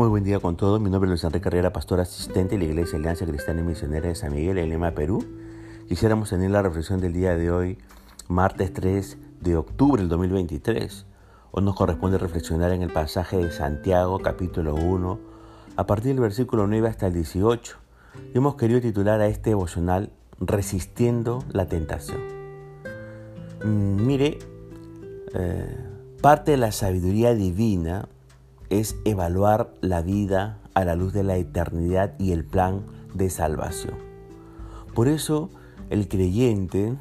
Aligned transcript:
Muy 0.00 0.08
buen 0.08 0.24
día 0.24 0.40
con 0.40 0.56
todos. 0.56 0.80
Mi 0.80 0.88
nombre 0.88 1.08
es 1.08 1.10
Luis 1.10 1.24
Enrique 1.24 1.44
Carrera, 1.44 1.74
pastor 1.74 2.00
asistente 2.00 2.56
de 2.56 2.64
la 2.64 2.70
Iglesia 2.72 2.98
Alianza 2.98 3.26
Cristiana 3.26 3.60
y 3.60 3.64
Misionera 3.64 4.08
de 4.08 4.14
San 4.14 4.32
Miguel, 4.32 4.56
en 4.56 4.70
Lima, 4.70 4.92
Perú. 4.92 5.22
Quisiéramos 5.88 6.30
tener 6.30 6.50
la 6.50 6.62
reflexión 6.62 7.02
del 7.02 7.12
día 7.12 7.36
de 7.36 7.50
hoy, 7.50 7.76
martes 8.26 8.72
3 8.72 9.18
de 9.42 9.56
octubre 9.56 10.00
del 10.00 10.08
2023. 10.08 11.04
Hoy 11.50 11.62
nos 11.62 11.76
corresponde 11.76 12.16
reflexionar 12.16 12.72
en 12.72 12.80
el 12.80 12.90
pasaje 12.90 13.36
de 13.36 13.52
Santiago, 13.52 14.20
capítulo 14.20 14.74
1, 14.74 15.18
a 15.76 15.86
partir 15.86 16.14
del 16.14 16.20
versículo 16.20 16.66
9 16.66 16.88
hasta 16.88 17.08
el 17.08 17.12
18. 17.12 17.76
Y 18.32 18.38
hemos 18.38 18.54
querido 18.54 18.80
titular 18.80 19.20
a 19.20 19.26
este 19.26 19.50
devocional 19.50 20.12
Resistiendo 20.40 21.44
la 21.52 21.66
tentación. 21.66 22.22
Mm, 23.62 24.06
mire, 24.06 24.38
eh, 25.34 25.76
parte 26.22 26.52
de 26.52 26.56
la 26.56 26.72
sabiduría 26.72 27.34
divina 27.34 28.08
es 28.70 28.96
evaluar 29.04 29.74
la 29.80 30.00
vida 30.02 30.58
a 30.74 30.84
la 30.84 30.94
luz 30.94 31.12
de 31.12 31.24
la 31.24 31.36
eternidad 31.36 32.14
y 32.18 32.32
el 32.32 32.44
plan 32.44 32.82
de 33.14 33.28
salvación. 33.28 33.94
Por 34.94 35.08
eso 35.08 35.50
el 35.90 36.08
creyente, 36.08 36.96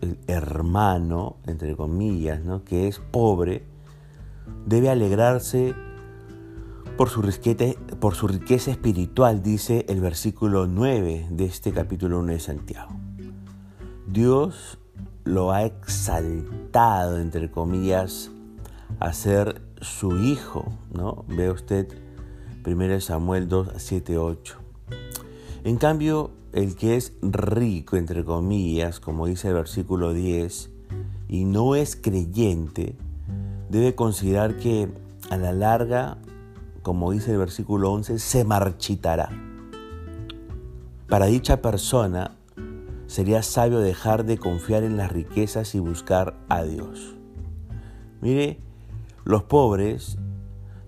el 0.00 0.18
hermano, 0.26 1.36
entre 1.46 1.74
comillas, 1.74 2.44
¿no? 2.44 2.62
que 2.62 2.88
es 2.88 2.98
pobre, 2.98 3.64
debe 4.66 4.90
alegrarse 4.90 5.74
por 6.96 7.08
su, 7.08 7.22
riqueza, 7.22 7.78
por 8.00 8.14
su 8.14 8.28
riqueza 8.28 8.70
espiritual, 8.70 9.42
dice 9.42 9.86
el 9.88 10.00
versículo 10.00 10.66
9 10.66 11.28
de 11.30 11.44
este 11.44 11.72
capítulo 11.72 12.18
1 12.18 12.32
de 12.32 12.40
Santiago. 12.40 12.90
Dios 14.06 14.78
lo 15.24 15.52
ha 15.52 15.64
exaltado, 15.64 17.18
entre 17.18 17.50
comillas, 17.50 18.30
a 18.98 19.12
ser 19.12 19.62
su 19.80 20.16
hijo, 20.18 20.72
¿no? 20.92 21.24
Ve 21.28 21.50
usted 21.50 21.88
1 22.66 23.00
Samuel 23.00 23.48
2, 23.48 23.70
7, 23.76 24.18
8. 24.18 24.56
En 25.64 25.76
cambio, 25.76 26.30
el 26.52 26.76
que 26.76 26.96
es 26.96 27.12
rico, 27.22 27.96
entre 27.96 28.24
comillas, 28.24 29.00
como 29.00 29.26
dice 29.26 29.48
el 29.48 29.54
versículo 29.54 30.12
10, 30.12 30.70
y 31.28 31.44
no 31.44 31.74
es 31.74 31.96
creyente, 31.96 32.96
debe 33.68 33.94
considerar 33.94 34.56
que 34.56 34.88
a 35.30 35.36
la 35.36 35.52
larga, 35.52 36.18
como 36.82 37.12
dice 37.12 37.32
el 37.32 37.38
versículo 37.38 37.92
11, 37.92 38.18
se 38.18 38.44
marchitará. 38.44 39.30
Para 41.08 41.26
dicha 41.26 41.62
persona 41.62 42.36
sería 43.06 43.42
sabio 43.42 43.80
dejar 43.80 44.24
de 44.24 44.38
confiar 44.38 44.84
en 44.84 44.96
las 44.96 45.10
riquezas 45.10 45.74
y 45.74 45.78
buscar 45.78 46.38
a 46.48 46.62
Dios. 46.62 47.14
Mire, 48.20 48.60
los 49.28 49.42
pobres 49.42 50.16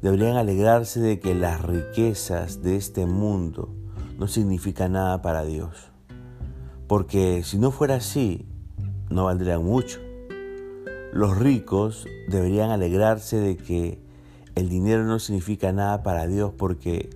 deberían 0.00 0.36
alegrarse 0.36 1.00
de 1.00 1.18
que 1.18 1.34
las 1.34 1.60
riquezas 1.60 2.62
de 2.62 2.76
este 2.76 3.04
mundo 3.04 3.74
no 4.16 4.28
significan 4.28 4.92
nada 4.92 5.22
para 5.22 5.44
Dios. 5.44 5.90
Porque 6.86 7.42
si 7.42 7.58
no 7.58 7.72
fuera 7.72 7.96
así, 7.96 8.46
no 9.10 9.24
valdrían 9.24 9.64
mucho. 9.64 9.98
Los 11.12 11.36
ricos 11.36 12.06
deberían 12.28 12.70
alegrarse 12.70 13.38
de 13.40 13.56
que 13.56 14.00
el 14.54 14.68
dinero 14.68 15.02
no 15.02 15.18
significa 15.18 15.72
nada 15.72 16.04
para 16.04 16.28
Dios 16.28 16.52
porque 16.56 17.10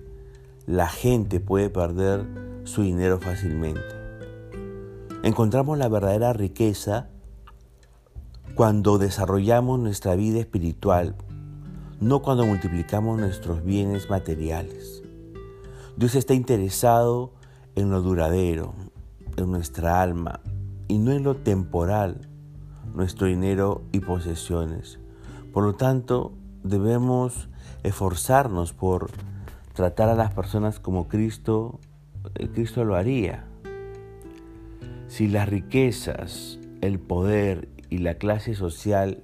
la 0.65 0.89
gente 0.89 1.39
puede 1.39 1.69
perder 1.69 2.25
su 2.65 2.81
dinero 2.81 3.21
fácilmente. 3.21 3.79
Encontramos 5.23 5.77
la 5.77 5.87
verdadera 5.87 6.33
riqueza 6.33 7.12
cuando 8.55 8.97
desarrollamos 8.97 9.79
nuestra 9.79 10.15
vida 10.15 10.39
espiritual, 10.39 11.15
no 11.99 12.21
cuando 12.21 12.45
multiplicamos 12.45 13.19
nuestros 13.19 13.63
bienes 13.63 14.09
materiales. 14.09 15.03
Dios 15.97 16.15
está 16.15 16.33
interesado 16.33 17.31
en 17.75 17.89
lo 17.89 18.01
duradero, 18.01 18.73
en 19.37 19.51
nuestra 19.51 20.01
alma, 20.01 20.41
y 20.87 20.97
no 20.97 21.11
en 21.11 21.23
lo 21.23 21.35
temporal, 21.35 22.27
nuestro 22.93 23.27
dinero 23.27 23.81
y 23.91 23.99
posesiones. 23.99 24.99
Por 25.51 25.63
lo 25.63 25.73
tanto, 25.73 26.33
debemos 26.63 27.49
esforzarnos 27.83 28.73
por 28.73 29.09
tratar 29.73 30.09
a 30.09 30.15
las 30.15 30.33
personas 30.33 30.79
como 30.79 31.07
Cristo, 31.07 31.79
eh, 32.35 32.47
Cristo 32.47 32.85
lo 32.85 32.95
haría. 32.95 33.45
Si 35.07 35.27
las 35.27 35.49
riquezas, 35.49 36.59
el 36.81 36.99
poder 36.99 37.69
y 37.93 37.99
la 37.99 38.15
clase 38.15 38.55
social 38.55 39.23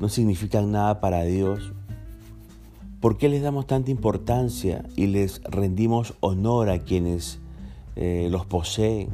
no 0.00 0.08
significan 0.08 0.72
nada 0.72 1.00
para 1.00 1.22
Dios, 1.22 1.72
¿por 3.00 3.18
qué 3.18 3.28
les 3.28 3.40
damos 3.40 3.68
tanta 3.68 3.92
importancia 3.92 4.84
y 4.96 5.06
les 5.06 5.40
rendimos 5.44 6.14
honor 6.18 6.70
a 6.70 6.80
quienes 6.80 7.38
eh, 7.94 8.26
los 8.32 8.46
poseen? 8.46 9.10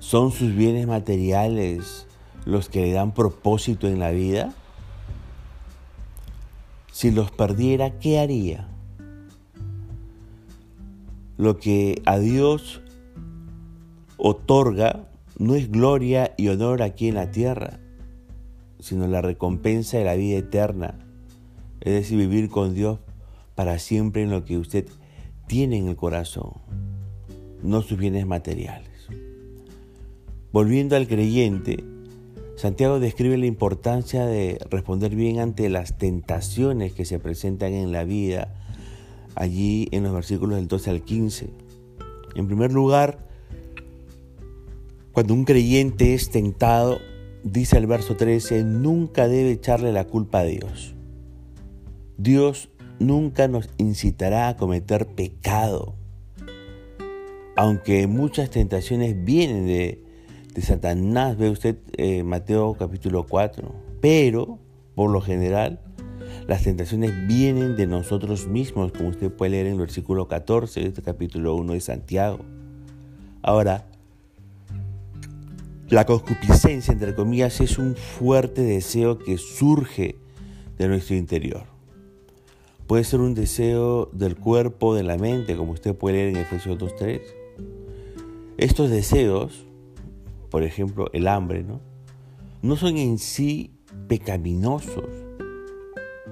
¿Son 0.00 0.32
sus 0.32 0.52
bienes 0.52 0.88
materiales 0.88 2.08
los 2.44 2.68
que 2.68 2.82
le 2.82 2.92
dan 2.92 3.14
propósito 3.14 3.86
en 3.86 4.00
la 4.00 4.10
vida? 4.10 4.52
Si 6.90 7.12
los 7.12 7.30
perdiera, 7.30 8.00
¿qué 8.00 8.18
haría? 8.18 8.66
Lo 11.36 11.58
que 11.58 12.02
a 12.04 12.18
Dios 12.18 12.80
otorga 14.16 15.07
no 15.38 15.54
es 15.54 15.70
gloria 15.70 16.34
y 16.36 16.48
honor 16.48 16.82
aquí 16.82 17.08
en 17.08 17.14
la 17.14 17.30
tierra, 17.30 17.78
sino 18.80 19.06
la 19.06 19.22
recompensa 19.22 19.98
de 19.98 20.04
la 20.04 20.14
vida 20.14 20.38
eterna, 20.38 20.98
es 21.80 21.92
decir, 21.92 22.18
vivir 22.18 22.48
con 22.48 22.74
Dios 22.74 22.98
para 23.54 23.78
siempre 23.78 24.22
en 24.22 24.30
lo 24.30 24.44
que 24.44 24.58
usted 24.58 24.86
tiene 25.46 25.78
en 25.78 25.88
el 25.88 25.96
corazón, 25.96 26.52
no 27.62 27.82
sus 27.82 27.98
bienes 27.98 28.26
materiales. 28.26 28.88
Volviendo 30.52 30.96
al 30.96 31.06
creyente, 31.06 31.84
Santiago 32.56 32.98
describe 32.98 33.38
la 33.38 33.46
importancia 33.46 34.26
de 34.26 34.58
responder 34.70 35.14
bien 35.14 35.38
ante 35.38 35.68
las 35.68 35.98
tentaciones 35.98 36.92
que 36.92 37.04
se 37.04 37.20
presentan 37.20 37.72
en 37.74 37.92
la 37.92 38.02
vida, 38.02 38.54
allí 39.36 39.88
en 39.92 40.02
los 40.02 40.12
versículos 40.12 40.56
del 40.56 40.66
12 40.66 40.90
al 40.90 41.02
15. 41.02 41.50
En 42.34 42.46
primer 42.48 42.72
lugar, 42.72 43.27
cuando 45.18 45.34
un 45.34 45.44
creyente 45.44 46.14
es 46.14 46.30
tentado, 46.30 47.00
dice 47.42 47.76
el 47.76 47.88
verso 47.88 48.14
13, 48.14 48.62
nunca 48.62 49.26
debe 49.26 49.50
echarle 49.50 49.90
la 49.90 50.04
culpa 50.04 50.38
a 50.38 50.44
Dios. 50.44 50.94
Dios 52.18 52.70
nunca 53.00 53.48
nos 53.48 53.68
incitará 53.78 54.46
a 54.46 54.56
cometer 54.56 55.08
pecado. 55.08 55.96
Aunque 57.56 58.06
muchas 58.06 58.50
tentaciones 58.50 59.24
vienen 59.24 59.66
de, 59.66 60.04
Satanás, 60.62 61.36
ve 61.36 61.50
usted 61.50 61.78
eh, 61.96 62.22
Mateo 62.22 62.76
capítulo 62.78 63.26
4, 63.26 63.74
pero 64.00 64.60
por 64.94 65.10
lo 65.10 65.20
general 65.20 65.80
las 66.46 66.62
tentaciones 66.62 67.26
vienen 67.26 67.74
de 67.74 67.88
nosotros 67.88 68.46
mismos, 68.46 68.92
como 68.92 69.08
usted 69.08 69.32
puede 69.32 69.50
leer 69.50 69.66
en 69.66 69.72
el 69.72 69.80
versículo 69.80 70.28
14 70.28 70.78
de 70.78 70.86
este 70.86 71.02
capítulo 71.02 71.56
1 71.56 71.72
de 71.72 71.80
Santiago. 71.80 72.38
Ahora, 73.42 73.88
la 75.88 76.04
concupiscencia, 76.04 76.92
entre 76.92 77.14
comillas, 77.14 77.60
es 77.60 77.78
un 77.78 77.96
fuerte 77.96 78.62
deseo 78.62 79.18
que 79.18 79.38
surge 79.38 80.16
de 80.76 80.88
nuestro 80.88 81.16
interior. 81.16 81.64
Puede 82.86 83.04
ser 83.04 83.20
un 83.20 83.34
deseo 83.34 84.10
del 84.12 84.36
cuerpo, 84.36 84.94
de 84.94 85.02
la 85.02 85.16
mente, 85.16 85.56
como 85.56 85.72
usted 85.72 85.94
puede 85.94 86.16
leer 86.16 86.28
en 86.28 86.36
Efesios 86.36 86.78
2.3. 86.78 87.20
Estos 88.58 88.90
deseos, 88.90 89.66
por 90.50 90.62
ejemplo, 90.62 91.10
el 91.12 91.28
hambre, 91.28 91.62
¿no? 91.62 91.80
no 92.62 92.76
son 92.76 92.96
en 92.96 93.18
sí 93.18 93.72
pecaminosos. 94.08 95.04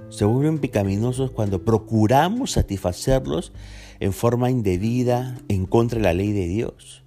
Se 0.08 0.24
vuelven 0.24 0.58
pecaminosos 0.58 1.30
cuando 1.30 1.64
procuramos 1.64 2.52
satisfacerlos 2.52 3.52
en 4.00 4.12
forma 4.12 4.50
indebida 4.50 5.38
en 5.48 5.66
contra 5.66 5.98
de 5.98 6.04
la 6.04 6.12
ley 6.12 6.32
de 6.32 6.46
Dios. 6.46 7.05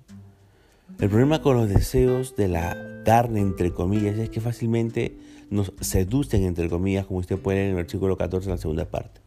El 0.99 1.07
problema 1.07 1.41
con 1.41 1.55
los 1.55 1.69
deseos 1.69 2.35
de 2.35 2.49
la 2.49 2.75
carne, 3.05 3.39
entre 3.39 3.71
comillas, 3.71 4.17
es 4.17 4.29
que 4.29 4.41
fácilmente 4.41 5.17
nos 5.49 5.71
seducen, 5.79 6.43
entre 6.43 6.67
comillas, 6.67 7.05
como 7.05 7.19
usted 7.19 7.37
puede 7.37 7.63
en 7.63 7.69
el 7.69 7.75
versículo 7.75 8.17
14, 8.17 8.47
en 8.47 8.51
la 8.51 8.57
segunda 8.57 8.83
parte. 8.83 9.21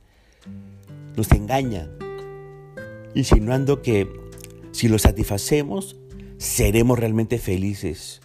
Nos 1.17 1.33
engañan, 1.33 1.89
insinuando 3.15 3.81
que 3.81 4.07
si 4.73 4.89
los 4.89 5.01
satisfacemos, 5.01 5.97
seremos 6.37 6.99
realmente 6.99 7.39
felices, 7.39 8.21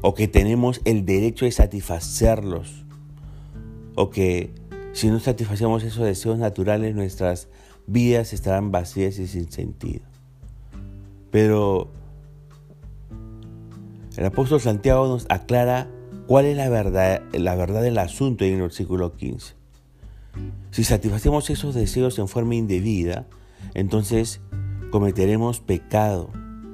o 0.00 0.14
que 0.14 0.26
tenemos 0.26 0.80
el 0.84 1.06
derecho 1.06 1.44
de 1.44 1.52
satisfacerlos, 1.52 2.84
o 3.94 4.10
que 4.10 4.50
si 4.92 5.06
no 5.06 5.20
satisfacemos 5.20 5.84
esos 5.84 6.04
deseos 6.04 6.36
naturales, 6.36 6.96
nuestras 6.96 7.46
vidas 7.86 8.32
estarán 8.32 8.72
vacías 8.72 9.20
y 9.20 9.28
sin 9.28 9.52
sentido. 9.52 10.02
Pero 11.30 12.01
el 14.16 14.26
apóstol 14.26 14.60
Santiago 14.60 15.06
nos 15.08 15.26
aclara 15.30 15.88
cuál 16.26 16.44
es 16.46 16.56
la 16.56 16.68
verdad, 16.68 17.22
del 17.30 17.98
asunto 17.98 18.44
en 18.44 18.54
el 18.54 18.62
versículo 18.62 19.14
15. 19.14 19.54
Si 20.70 20.84
satisfacemos 20.84 21.50
esos 21.50 21.74
deseos 21.74 22.18
en 22.18 22.28
forma 22.28 22.54
indebida, 22.54 23.26
entonces 23.74 24.40
cometeremos 24.90 25.60
pecado. 25.60 26.30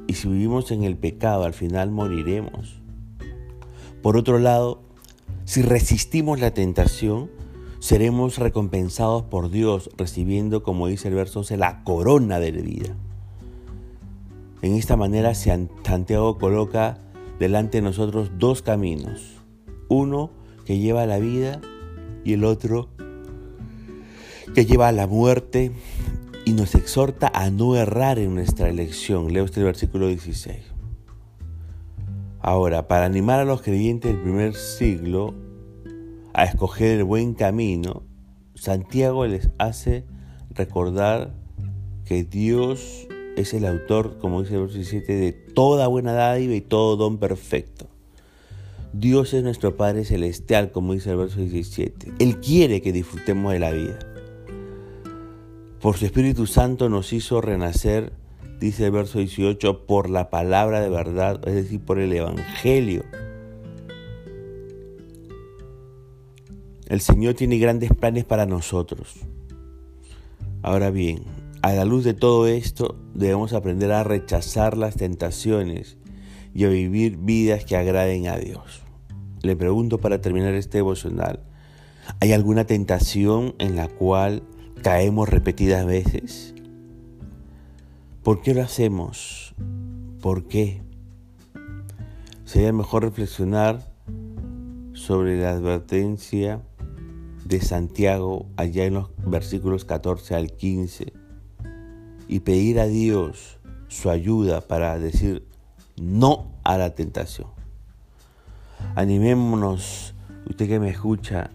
Y 0.06 0.14
si 0.14 0.29
vivimos 0.29 0.70
en 0.70 0.85
el 0.85 0.96
pecado, 0.96 1.44
al 1.44 1.55
final 1.55 1.90
moriremos. 1.90 2.81
Por 4.02 4.17
otro 4.17 4.38
lado, 4.38 4.82
si 5.44 5.62
resistimos 5.62 6.40
la 6.40 6.52
tentación, 6.52 7.31
seremos 7.79 8.38
recompensados 8.38 9.23
por 9.25 9.50
Dios, 9.50 9.90
recibiendo, 9.96 10.62
como 10.62 10.88
dice 10.88 11.08
el 11.08 11.14
verso 11.14 11.40
11, 11.40 11.56
la 11.56 11.85
corona 11.85 12.40
de 12.40 12.52
la 12.52 12.62
vida. 12.62 12.96
En 14.62 14.75
esta 14.75 14.96
manera 14.96 15.35
Santiago 15.35 16.38
coloca 16.38 16.99
delante 17.38 17.79
de 17.79 17.82
nosotros 17.82 18.32
dos 18.38 18.62
caminos. 18.62 19.37
Uno 19.88 20.31
que 20.64 20.79
lleva 20.79 21.02
a 21.02 21.06
la 21.06 21.19
vida 21.19 21.61
y 22.25 22.35
el 22.35 22.44
otro 22.44 22.88
que 24.55 24.67
lleva 24.67 24.88
a 24.88 24.93
la 24.93 25.06
muerte 25.06 25.73
y 26.44 26.52
nos 26.52 26.75
exhorta 26.75 27.31
a 27.35 27.50
no 27.50 27.76
errar 27.76 28.19
en 28.19 28.35
nuestra 28.35 28.69
elección. 28.69 29.32
Leo 29.32 29.44
este 29.44 29.62
versículo 29.62 30.08
16. 30.08 30.56
Ahora, 32.40 32.88
para 32.88 33.05
animar 33.05 33.40
a 33.40 33.44
los 33.44 33.62
creyentes 33.62 34.12
del 34.12 34.23
primer 34.23 34.55
siglo 34.55 35.35
a 36.32 36.44
escoger 36.44 36.99
el 36.99 37.05
buen 37.05 37.35
camino, 37.35 38.02
Santiago 38.55 39.26
les 39.26 39.50
hace 39.58 40.05
recordar 40.50 41.35
que 42.05 42.25
Dios 42.25 43.06
es 43.38 43.55
el 43.55 43.64
autor, 43.67 44.19
como 44.19 44.43
dice 44.43 44.55
el 44.55 44.62
verso 44.62 44.76
17, 44.76 45.14
de 45.14 45.32
toda 45.32 45.87
buena 45.87 46.12
dádiva 46.12 46.55
y 46.55 46.61
todo 46.61 46.96
don 46.96 47.19
perfecto. 47.19 47.87
Dios 48.93 49.35
es 49.35 49.44
nuestro 49.44 49.76
Padre 49.76 50.05
Celestial, 50.05 50.73
como 50.73 50.94
dice 50.94 51.11
el 51.11 51.19
verso 51.19 51.40
17. 51.40 52.14
Él 52.19 52.40
quiere 52.40 52.81
que 52.82 52.93
disfrutemos 52.93 53.52
de 53.52 53.58
la 53.58 53.70
vida. 53.70 53.99
Por 55.81 55.96
su 55.96 56.06
Espíritu 56.06 56.46
Santo 56.46 56.88
nos 56.88 57.12
hizo 57.12 57.40
renacer, 57.40 58.12
dice 58.58 58.87
el 58.87 58.90
verso 58.90 59.19
18, 59.19 59.87
por 59.87 60.11
la 60.11 60.31
palabra 60.31 60.81
de 60.81 60.88
verdad, 60.88 61.40
es 61.46 61.55
decir, 61.55 61.81
por 61.81 61.99
el 61.99 62.12
Evangelio. 62.12 63.05
El 66.88 67.00
Señor 67.00 67.35
tiene 67.35 67.58
grandes 67.58 67.90
planes 67.93 68.25
para 68.25 68.46
nosotros. 68.46 69.14
Ahora 70.62 70.90
bien, 70.90 71.23
a 71.62 71.72
la 71.72 71.84
luz 71.84 72.05
de 72.05 72.14
todo 72.14 72.46
esto, 72.46 72.96
debemos 73.14 73.52
aprender 73.52 73.90
a 73.93 74.05
rechazar 74.05 74.76
las 74.76 74.96
tentaciones 74.96 75.96
y 76.55 76.64
a 76.64 76.69
vivir 76.69 77.16
vidas 77.16 77.64
que 77.64 77.76
agraden 77.76 78.28
a 78.28 78.37
Dios. 78.37 78.82
Le 79.43 79.56
pregunto 79.56 79.99
para 79.99 80.20
terminar 80.20 80.55
este 80.55 80.78
devocional, 80.78 81.40
¿hay 82.20 82.32
alguna 82.32 82.64
tentación 82.64 83.55
en 83.58 83.76
la 83.76 83.88
cual 83.88 84.43
caemos 84.82 85.28
repetidas 85.28 85.84
veces? 85.84 86.55
¿Por 88.22 88.40
qué 88.40 88.54
lo 88.54 88.62
hacemos? 88.62 89.54
¿Por 90.20 90.46
qué? 90.46 90.82
Sería 92.44 92.72
mejor 92.72 93.02
reflexionar 93.02 93.93
sobre 94.93 95.40
la 95.40 95.50
advertencia 95.50 96.62
de 97.44 97.61
Santiago 97.61 98.46
allá 98.56 98.84
en 98.84 98.94
los 98.94 99.11
versículos 99.26 99.84
14 99.84 100.34
al 100.34 100.52
15 100.52 101.18
y 102.28 102.40
pedir 102.40 102.78
a 102.78 102.86
Dios 102.86 103.58
su 103.88 104.10
ayuda 104.10 104.60
para 104.60 104.98
decir 104.98 105.44
no 105.96 106.52
a 106.62 106.76
la 106.78 106.94
tentación. 106.94 107.48
Animémonos, 108.94 110.14
usted 110.48 110.69
que 110.69 110.78
me 110.78 110.90
escucha, 110.90 111.50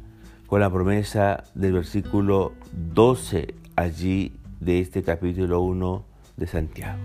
con 0.48 0.60
la 0.60 0.70
promesa 0.70 1.46
del 1.56 1.74
versículo 1.74 2.54
12 2.94 3.56
allí 3.76 4.34
de 4.60 4.80
este 4.80 5.04
capítulo 5.04 5.62
1 5.62 6.06
de 6.38 6.48
Santiago. 6.48 7.00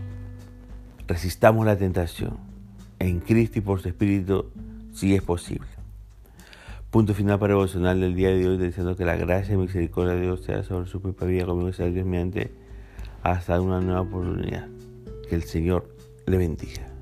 Resistamos 1.06 1.64
la 1.64 1.76
tentación 1.76 2.36
en 2.98 3.20
Cristo 3.20 3.58
y 3.58 3.62
por 3.62 3.80
su 3.80 3.88
Espíritu 3.88 4.50
si 4.92 5.14
es 5.14 5.22
posible. 5.22 5.68
Punto 6.90 7.14
final 7.14 7.38
para 7.38 7.54
el 7.54 8.00
del 8.00 8.14
día 8.14 8.30
de 8.30 8.48
hoy, 8.48 8.56
deseando 8.56 8.96
que 8.96 9.04
la 9.04 9.16
gracia 9.16 9.54
y 9.54 9.58
misericordia 9.58 10.14
de 10.14 10.22
Dios 10.22 10.42
sea 10.42 10.62
sobre 10.62 10.86
su 10.86 11.00
propia 11.00 11.26
vida, 11.26 11.46
conmigo 11.46 11.72
sea 11.72 11.86
Dios 11.86 12.06
mediante 12.06 12.50
hasta 13.22 13.60
una 13.60 13.80
nueva 13.80 14.02
oportunidad. 14.02 14.68
Que 15.28 15.34
el 15.34 15.42
Señor 15.42 15.88
le 16.26 16.38
bendiga. 16.38 16.97